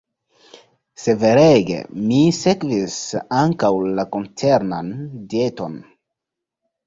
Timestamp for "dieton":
5.35-5.77